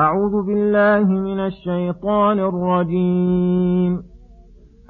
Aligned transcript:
أعوذ 0.00 0.46
بالله 0.46 1.04
من 1.04 1.40
الشيطان 1.40 2.38
الرجيم. 2.38 4.02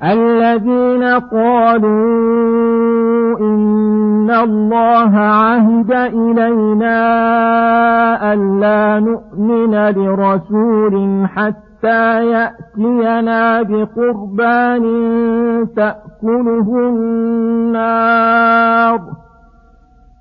الذين 0.05 1.05
قالوا 1.05 2.31
إن 3.41 4.31
الله 4.31 5.17
عهد 5.17 5.93
إلينا 5.93 6.99
ألا 8.33 9.01
نؤمن 9.01 9.91
لرسول 9.91 11.27
حتى 11.27 12.27
يأتينا 12.27 13.63
بقربان 13.63 14.85
تأكله 15.77 16.89
النار. 16.89 19.01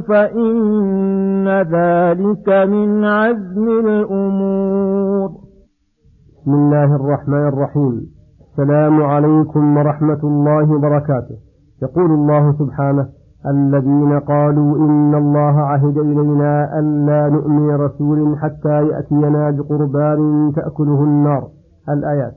فإن 0.00 1.48
ذلك 1.48 2.48
من 2.48 3.04
عزم 3.04 3.68
الأمور. 3.68 5.30
بسم 6.36 6.54
الله 6.54 6.96
الرحمن 6.96 7.48
الرحيم. 7.48 8.06
السلام 8.40 9.02
عليكم 9.02 9.76
ورحمة 9.76 10.20
الله 10.24 10.72
وبركاته. 10.74 11.36
يقول 11.82 12.10
الله 12.10 12.52
سبحانه 12.52 13.08
الذين 13.46 14.20
قالوا 14.20 14.76
إن 14.78 15.14
الله 15.14 15.60
عهد 15.60 15.98
إلينا 15.98 16.78
ألا 16.78 17.28
نؤمن 17.28 17.70
رسول 17.70 18.38
حتى 18.38 18.86
يأتينا 18.88 19.50
بقربان 19.50 20.52
تأكله 20.56 21.04
النار. 21.04 21.48
الآيات. 21.88 22.34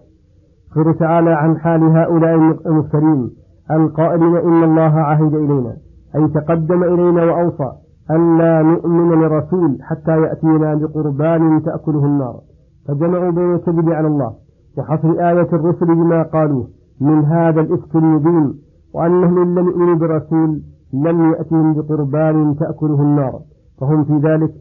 خير 0.75 0.91
تعالى 0.91 1.33
عن 1.33 1.57
حال 1.57 1.83
هؤلاء 1.83 2.35
المفترين 2.65 3.29
القائلين 3.71 4.35
إن 4.35 4.63
الله 4.63 4.93
عهد 4.99 5.33
إلينا. 5.33 5.90
أي 6.15 6.27
تقدم 6.27 6.83
إلينا 6.83 7.23
وأوصى 7.23 7.71
أن 8.11 8.37
لا 8.37 8.61
نؤمن 8.61 9.11
لرسول 9.21 9.77
حتى 9.81 10.21
يأتينا 10.21 10.75
بقربان 10.75 11.63
تأكله 11.63 12.05
النار. 12.05 12.39
فجمعوا 12.87 13.31
بين 13.31 13.53
الكذب 13.53 13.89
على 13.89 14.07
الله 14.07 14.33
وحصر 14.77 15.11
آية 15.11 15.49
الرسل 15.53 15.85
بما 15.85 16.23
قالوه 16.23 16.67
من 17.01 17.25
هذا 17.25 17.61
الإفك 17.61 17.95
المبين 17.95 18.53
وأنهم 18.93 19.59
لم 19.59 19.67
يؤمنوا 19.67 19.95
برسول 19.95 20.61
لم 20.93 21.31
يأتهم 21.31 21.73
بقربان 21.73 22.55
تأكله 22.55 23.01
النار. 23.01 23.39
فهم 23.81 24.03
في 24.03 24.17
ذلك 24.27 24.51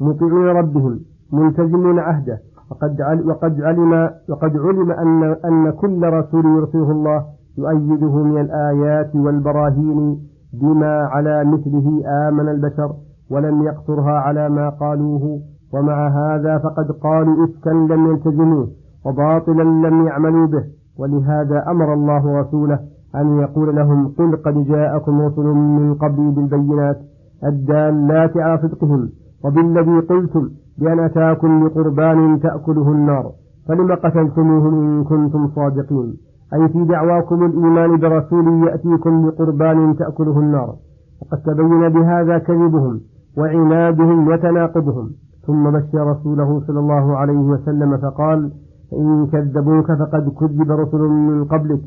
مطيعون 0.00 0.46
ربهم 0.46 1.00
ملتزمون 1.32 1.98
عهده 1.98 2.38
وقد 2.70 3.22
وقد 3.26 3.62
علم 3.62 4.10
وقد 4.28 4.56
علم 4.56 4.90
أن 4.90 5.36
أن 5.44 5.70
كل 5.70 6.00
رسول 6.08 6.46
يرسله 6.46 6.90
الله 6.90 7.24
يؤيده 7.58 8.22
من 8.22 8.40
الآيات 8.40 9.16
والبراهين 9.16 10.18
بما 10.60 10.94
على 11.12 11.44
مثله 11.44 12.02
آمن 12.28 12.48
البشر 12.48 12.92
ولم 13.30 13.62
يقصرها 13.62 14.12
على 14.12 14.48
ما 14.48 14.68
قالوه 14.68 15.40
ومع 15.74 16.08
هذا 16.08 16.58
فقد 16.58 16.92
قالوا 16.92 17.44
إفكا 17.44 17.70
لم 17.70 18.06
يلتزموه 18.06 18.68
وباطلا 19.06 19.62
لم 19.62 20.06
يعملوا 20.06 20.46
به. 20.46 20.64
ولهذا 20.98 21.70
أمر 21.70 21.94
الله 21.94 22.40
رسوله 22.40 22.78
أن 23.16 23.38
يقول 23.38 23.76
لهم 23.76 24.08
قل 24.18 24.36
قد 24.36 24.64
جاءكم 24.64 25.20
رسل 25.20 25.46
من 25.46 25.94
قبلي 25.94 26.30
بالبينات 26.30 26.98
الدالات 27.44 28.36
على 28.36 28.58
صدقهم 28.58 29.08
وبالذي 29.44 29.98
قلتم 29.98 30.50
بأن 30.78 30.98
أتاكم 30.98 31.64
بقربان 31.64 32.40
تأكله 32.40 32.92
النار 32.92 33.32
فلم 33.68 33.94
قتلتموهم 33.94 34.74
إن 34.74 35.04
كنتم 35.04 35.48
صادقين. 35.48 36.16
أي 36.54 36.68
في 36.68 36.84
دعواكم 36.84 37.44
الإيمان 37.44 37.96
برسول 37.96 38.68
يأتيكم 38.68 39.26
بقربان 39.26 39.96
تأكله 39.96 40.38
النار. 40.38 40.74
وقد 41.22 41.38
تبين 41.42 41.88
بهذا 41.88 42.38
كذبهم 42.38 43.00
وعنادهم 43.38 44.28
وتناقضهم. 44.28 45.10
ثم 45.46 45.70
بشر 45.70 46.10
رسوله 46.10 46.60
صلى 46.66 46.80
الله 46.80 47.16
عليه 47.16 47.38
وسلم 47.38 47.96
فقال 47.96 48.50
فإن 48.90 49.26
كذبوك 49.32 49.86
فقد 49.92 50.28
كذب 50.28 50.70
رسل 50.70 50.98
من 50.98 51.44
قبلك. 51.44 51.80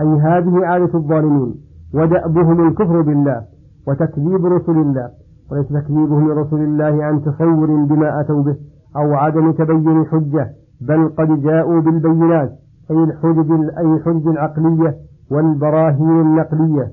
أي 0.00 0.06
هذه 0.06 0.66
عادة 0.66 0.94
الظالمين. 0.94 1.54
ودأبهم 1.94 2.68
الكفر 2.68 3.00
بالله 3.00 3.42
وتكذيب 3.88 4.46
رسل 4.46 4.72
الله. 4.72 5.10
وليس 5.52 5.68
تكذيبهم 5.68 6.28
لرسل 6.28 6.56
الله 6.56 7.04
عن 7.04 7.22
تصور 7.22 7.66
بما 7.66 8.20
أتوا 8.20 8.42
به 8.42 8.56
أو 8.96 9.14
عدم 9.14 9.52
تبين 9.52 10.04
حجة 10.06 10.50
بل 10.80 11.08
قد 11.08 11.42
جاءوا 11.42 11.80
بالبينات. 11.80 12.52
أي 12.90 13.04
الحجج 13.04 13.50
أي 13.78 13.94
الحجج 13.94 14.26
العقلية 14.26 14.96
والبراهين 15.30 16.20
النقلية 16.20 16.92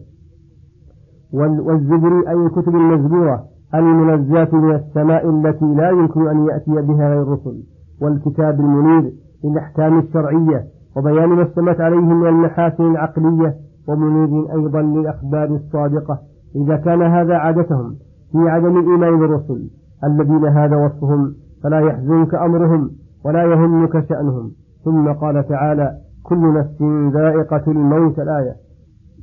والزبر 1.34 2.30
أي 2.30 2.46
الكتب 2.46 2.76
المزبورة 2.76 3.44
المنزلة 3.76 4.50
من 4.52 4.76
السماء 4.76 5.30
التي 5.30 5.66
لا 5.66 5.90
يمكن 5.90 6.28
أن 6.28 6.46
يأتي 6.46 6.72
بها 6.72 7.10
غير 7.10 7.22
الرسل 7.22 7.64
والكتاب 8.02 8.60
المنير 8.60 9.12
للأحكام 9.44 10.00
الشرعية 10.00 10.66
وبيان 10.98 11.30
ما 11.30 11.44
اشتمت 11.44 11.82
عليه 11.82 12.00
من 12.00 12.28
المحاسن 12.28 12.84
العقلية 12.84 13.56
ومنير 13.88 14.54
أيضا 14.54 14.82
للأخبار 14.82 15.46
الصادقة. 15.46 16.20
إذا 16.56 16.76
كان 16.76 17.02
هذا 17.02 17.36
عادتهم 17.36 17.96
في 18.32 18.38
عدم 18.38 18.80
الإيمان 18.80 19.20
بالرسل 19.20 19.70
الذين 20.04 20.46
هذا 20.46 20.76
وصفهم 20.76 21.34
فلا 21.64 21.80
يحزنك 21.80 22.36
أمرهم 22.36 22.92
ولا 23.26 23.44
يهمك 23.44 24.10
شأنهم. 24.10 24.52
ثم 24.86 25.12
قال 25.14 25.48
تعالى 25.48 25.98
كل 26.24 26.54
نفس 26.54 26.82
ذائقة 27.14 27.72
الموت 27.72 28.20
الآية. 28.20 28.56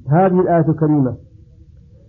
هذه 0.09 0.41
الآية 0.41 0.69
الكريمة 0.69 1.15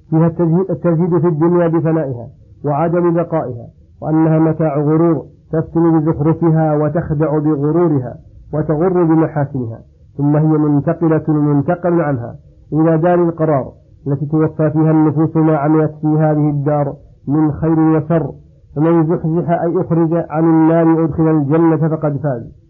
فيها 0.10 0.28
التزهيد 0.70 1.18
في 1.18 1.28
الدنيا 1.28 1.68
بفنائها 1.68 2.28
وعدم 2.66 3.14
بقائها 3.14 3.68
وأنها 4.02 4.40
متاع 4.40 4.78
غرور 4.78 5.26
تفتن 5.52 6.00
بزخرفها 6.00 6.74
وتخدع 6.74 7.38
بغرورها 7.38 8.16
وتغر 8.54 9.04
بمحاسنها 9.04 9.80
ثم 10.18 10.36
هي 10.36 10.58
منتقلة 10.58 11.24
منتقل 11.28 12.02
عنها 12.02 12.36
إلى 12.74 12.98
دار 12.98 13.24
القرار 13.24 13.72
التي 14.08 14.26
توفى 14.26 14.72
فيها 14.72 14.92
النفوس 14.92 15.36
ما 15.36 15.58
عملت 15.58 15.92
في 16.02 16.08
هذه 16.08 16.50
الدار 16.50 16.94
من 17.28 17.52
خير 17.52 17.80
وشر 17.80 18.32
فمن 18.76 19.08
زحزح 19.08 19.50
أي 19.50 19.82
أخرج 19.82 20.14
عن 20.30 20.44
النار 20.44 20.88
وأدخل 20.88 21.28
الجنة 21.28 21.88
فقد 21.88 22.18
فاز. 22.18 22.63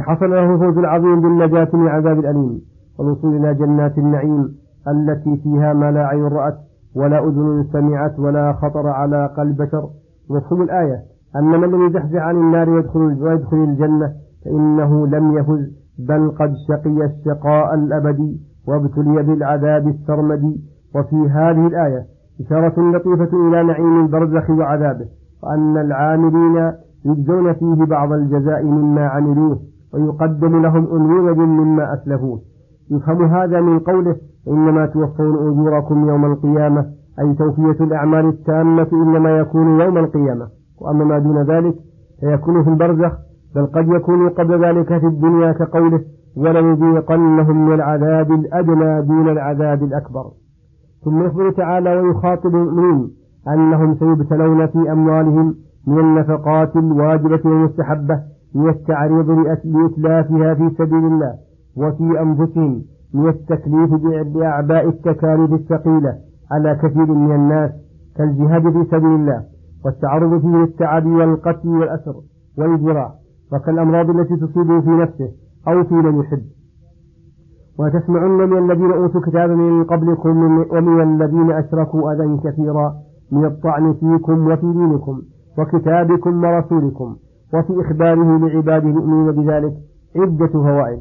حصل 0.00 0.30
له 0.30 0.54
الفوز 0.54 0.78
العظيم 0.78 1.20
بالنجاة 1.20 1.68
من 1.72 1.88
عذاب 1.88 2.18
الأليم 2.18 2.60
والوصول 2.98 3.36
إلى 3.36 3.54
جنات 3.54 3.98
النعيم 3.98 4.48
التي 4.88 5.36
فيها 5.36 5.72
ما 5.72 5.90
لا 5.90 6.06
عين 6.06 6.24
رأت 6.24 6.58
ولا 6.96 7.28
أذن 7.28 7.64
سمعت 7.72 8.18
ولا 8.18 8.52
خطر 8.52 8.88
على 8.88 9.26
قلب 9.36 9.56
بشر. 9.56 9.88
مفهوم 10.30 10.62
الآية 10.62 11.02
أن 11.36 11.44
من 11.44 11.70
لم 11.70 11.86
يزحزح 11.86 12.22
عن 12.22 12.36
النار 12.36 12.70
ويدخل, 12.70 13.00
ويدخل 13.00 13.56
الجنة 13.56 14.12
فإنه 14.44 15.06
لم 15.06 15.38
يفز 15.38 15.70
بل 15.98 16.30
قد 16.30 16.52
شقي 16.68 17.04
الشقاء 17.04 17.74
الأبدي 17.74 18.40
وابتلي 18.68 19.22
بالعذاب 19.22 19.88
السرمدي. 19.88 20.60
وفي 20.94 21.16
هذه 21.16 21.66
الآية 21.66 22.04
إشارة 22.40 22.96
لطيفة 22.96 23.48
إلى 23.48 23.62
نعيم 23.62 24.00
البرزخ 24.00 24.50
وعذابه 24.50 25.06
وأن 25.42 25.76
العاملين 25.76 26.72
يجزون 27.04 27.52
فيه 27.52 27.84
بعض 27.84 28.12
الجزاء 28.12 28.64
مما 28.64 29.06
عملوه. 29.08 29.60
ويقدم 29.94 30.62
لهم 30.62 30.86
أنموذج 30.96 31.38
مما 31.38 31.94
أسلفوه. 31.94 32.40
يفهم 32.90 33.24
هذا 33.24 33.60
من 33.60 33.78
قوله 33.78 34.16
إنما 34.48 34.86
توفون 34.86 35.48
أجوركم 35.48 36.08
يوم 36.08 36.24
القيامة 36.24 36.86
أي 37.20 37.34
توفية 37.34 37.84
الأعمال 37.84 38.26
التامة 38.28 38.88
إنما 38.92 39.38
يكون 39.38 39.80
يوم 39.80 39.98
القيامة. 39.98 40.48
وأما 40.80 41.04
ما 41.04 41.18
دون 41.18 41.42
ذلك 41.42 41.74
فيكون 42.20 42.64
في 42.64 42.70
البرزخ 42.70 43.12
بل 43.54 43.66
قد 43.66 43.88
يكون 43.88 44.28
قبل 44.28 44.64
ذلك 44.64 44.98
في 44.98 45.06
الدنيا 45.06 45.52
كقوله 45.52 46.00
ولنذيقنهم 46.36 47.66
من 47.66 47.74
العذاب 47.74 48.32
الأدنى 48.32 49.02
دون 49.02 49.28
العذاب 49.28 49.82
الأكبر. 49.82 50.24
ثم 51.04 51.22
يخبر 51.26 51.50
تعالى 51.50 52.00
ويخاطب 52.00 52.54
المؤمنين 52.54 53.10
أنهم 53.48 53.94
سيبتلون 53.94 54.66
في 54.66 54.92
أموالهم 54.92 55.54
من 55.86 55.98
النفقات 55.98 56.76
الواجبة 56.76 57.40
والمستحبة 57.44 58.33
من 58.54 58.68
التعريض 58.68 59.30
لإتلافها 59.64 60.54
في 60.54 60.70
سبيل 60.78 61.04
الله 61.06 61.34
وفي 61.76 62.20
أنفسهم 62.20 62.82
من 63.14 63.28
التكليف 63.28 63.90
بأعباء 64.34 64.88
التكاليف 64.88 65.52
الثقيلة 65.52 66.14
على 66.52 66.74
كثير 66.82 67.06
من 67.06 67.34
الناس 67.34 67.70
كالجهاد 68.16 68.62
في 68.62 68.84
سبيل 68.90 69.14
الله 69.14 69.44
والتعرض 69.84 70.40
فيه 70.40 70.48
للتعدي 70.48 71.08
والقتل 71.08 71.68
والأسر 71.68 72.14
والجراح 72.58 73.12
وكالأمراض 73.52 74.10
التي 74.10 74.36
تصيبه 74.36 74.80
في 74.80 74.90
نفسه 74.90 75.28
أو 75.68 75.84
في 75.84 75.94
من 75.94 76.20
يحب. 76.20 76.42
وتسمعن 77.78 78.30
من 78.30 78.58
الذين 78.70 78.92
أوتوا 78.92 79.20
الكتاب 79.20 79.50
من 79.50 79.84
قبلكم 79.84 80.64
ومن 80.72 81.00
الذين 81.00 81.50
أشركوا 81.50 82.12
أذى 82.12 82.40
كثيرا 82.44 82.94
من 83.32 83.44
الطعن 83.44 83.92
فيكم 83.92 84.46
وفي 84.46 84.72
دينكم 84.72 85.22
وكتابكم 85.58 86.44
ورسولكم. 86.44 87.16
وفي 87.54 87.80
إخباره 87.80 88.38
لعباده 88.38 88.88
المؤمنين 88.88 89.32
بذلك 89.32 89.72
عدة 90.16 90.46
فوائد. 90.46 91.00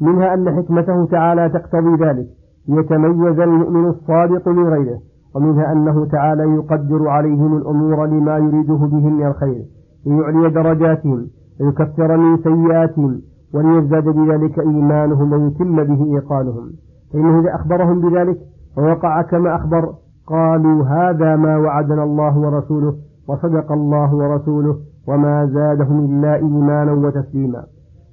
منها 0.00 0.34
أن 0.34 0.56
حكمته 0.56 1.04
تعالى 1.04 1.48
تقتضي 1.48 2.04
ذلك. 2.04 2.26
ليتميز 2.68 3.40
المؤمن 3.40 3.88
الصادق 3.88 4.48
من 4.48 4.68
غيره. 4.68 4.98
ومنها 5.34 5.72
أنه 5.72 6.06
تعالى 6.06 6.42
يقدر 6.42 7.08
عليهم 7.08 7.56
الأمور 7.56 8.06
لما 8.06 8.38
يريده 8.38 8.74
بهم 8.74 9.16
من 9.16 9.26
الخير. 9.26 9.64
ليعلي 10.06 10.50
درجاتهم 10.50 11.26
ويكفر 11.60 12.16
من 12.16 12.36
سيئاتهم 12.36 13.20
وليزداد 13.54 14.04
بذلك 14.04 14.58
إيمانهم 14.58 15.32
ويتم 15.32 15.84
به 15.84 16.04
إيقانهم. 16.04 16.70
فإنه 17.12 17.40
إذا 17.40 17.54
أخبرهم 17.54 18.00
بذلك 18.00 18.36
ووقع 18.78 19.22
كما 19.22 19.56
أخبر 19.56 19.92
قالوا 20.26 20.84
هذا 20.84 21.36
ما 21.36 21.56
وعدنا 21.56 22.02
الله 22.02 22.38
ورسوله 22.38 22.94
وصدق 23.28 23.72
الله 23.72 24.14
ورسوله 24.14 24.76
وما 25.08 25.46
زادهم 25.46 26.04
إلا 26.04 26.34
إيمانا 26.34 26.92
وتسليما. 26.92 27.64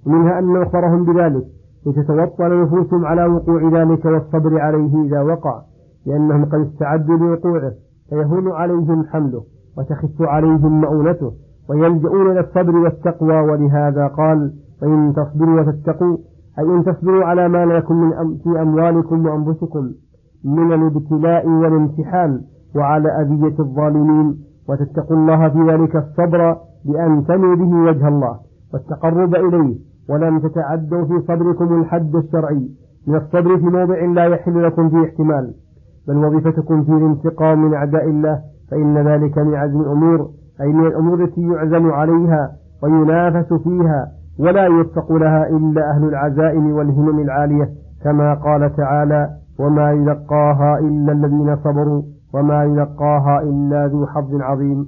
ومنها 0.08 0.40
أن 0.40 0.62
أخبرهم 0.62 1.06
بذلك 1.06 1.44
لتتوطن 1.86 2.62
نفوسهم 2.64 3.06
على 3.06 3.26
وقوع 3.26 3.70
ذلك 3.82 4.06
والصبر 4.06 4.60
عليه 4.60 5.04
إذا 5.06 5.22
وقع 5.22 5.62
لأنهم 6.06 6.46
قد 6.46 6.60
استعدوا 6.60 7.18
لوقوعه 7.18 7.72
فيهون 8.10 8.52
عليهم 8.52 9.06
حمله 9.06 9.44
وتخف 9.78 10.22
عليهم 10.22 10.82
مؤونته 10.82 11.32
ويلجؤون 11.70 12.32
إلى 12.32 12.40
الصبر 12.40 12.76
والتقوى 12.76 13.40
ولهذا 13.42 14.08
قال 14.08 14.54
فإن 14.82 15.14
تصبروا 15.16 15.62
وتتقوا 15.62 16.18
أي 16.60 16.64
إن 16.64 16.84
تصبروا 16.84 17.26
على 17.26 17.48
ما 17.50 17.66
لكم 17.66 17.96
من 17.96 18.14
أم 18.14 18.38
في 18.44 18.62
أموالكم 18.62 19.26
وأنفسكم 19.26 19.92
من 20.46 20.74
الابتلاء 20.74 21.48
والامتحان 21.48 22.42
وعلى 22.76 23.10
أذية 23.22 23.60
الظالمين 23.60 24.38
وتتقوا 24.70 25.18
الله 25.18 25.50
في 25.50 25.60
ذلك 25.72 25.96
الصبر 25.96 26.58
بأن 26.86 27.26
تنوا 27.26 27.56
به 27.56 27.76
وجه 27.76 28.08
الله 28.08 28.40
والتقرب 28.74 29.36
إليه 29.36 29.76
ولم 30.10 30.40
تتعدوا 30.40 31.06
في 31.06 31.20
صبركم 31.28 31.82
الحد 31.82 32.16
الشرعي. 32.16 32.70
من 33.08 33.16
الصبر 33.16 33.58
في 33.58 33.66
موضع 33.66 34.06
لا 34.06 34.26
يحل 34.26 34.64
لكم 34.64 34.90
فيه 34.90 35.04
احتمال 35.04 35.54
بل 36.08 36.26
وظيفتكم 36.26 36.84
في 36.84 36.92
الانتقام 36.92 37.66
من 37.66 37.74
أعداء 37.74 38.06
الله 38.06 38.40
فإن 38.72 38.98
ذلك 38.98 39.38
من 39.38 39.56
عزم 39.56 39.82
الأمور 39.82 40.30
أي 40.62 40.68
من 40.74 40.86
الأمور 40.88 41.24
التي 41.24 41.42
يعزم 41.42 41.92
عليها 41.92 42.52
وينافس 42.84 43.54
فيها 43.54 44.08
ولا 44.40 44.64
يوفق 44.64 45.12
لها 45.12 45.50
إلا 45.50 45.92
أهل 45.92 46.04
العزائم 46.04 46.72
والهمم 46.72 47.20
العالية 47.20 47.70
كما 48.04 48.34
قال 48.34 48.76
تعالى 48.76 49.30
وما 49.60 49.92
يلقاها 49.92 50.80
إلا 50.80 51.12
الذين 51.12 51.56
صبروا 51.56 52.02
وما 52.34 52.64
يلقاها 52.64 53.42
إلا 53.42 53.88
ذو 53.88 54.06
حظ 54.08 54.42
عظيم 54.42 54.88